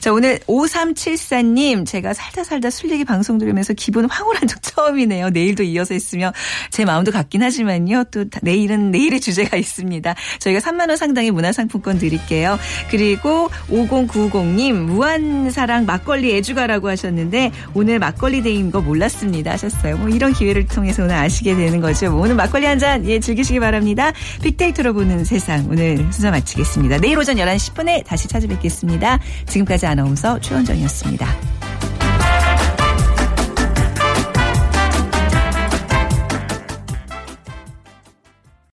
[0.00, 5.30] 자, 오늘 5374님, 제가 살다 살다 술 얘기 방송 들으면서 기분 황홀한 적 처음이네요.
[5.30, 6.32] 내일도 이어서 있으며
[6.70, 8.04] 제 마음도 같긴 하지만요.
[8.10, 10.14] 또 내일은 내일의 주제가 있습니다.
[10.40, 12.58] 저희가 3만원 상당의 문화상품권 드릴게요.
[12.90, 19.96] 그리고 5090님, 무한사랑 막걸리 애주가라고 하셨는데 오늘 막걸리 데이인 거 몰랐습니다 하셨어요.
[19.98, 22.10] 뭐 이런 기회를 통해서 오늘 아시게 되는 거죠.
[22.10, 24.10] 뭐 오늘 막걸리 한 잔 예, 즐기시기 바랍니다.
[24.42, 26.96] 빅데이터로 보는 세상 오늘 순서 마치겠습니다.
[26.96, 28.88] 내일 오전 11시 10분에 다시 찾아뵙겠습
[29.46, 31.59] 지금까지 아나운서 최원정이었습니다.